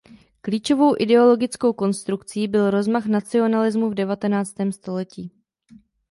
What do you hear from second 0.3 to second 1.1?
Klíčovou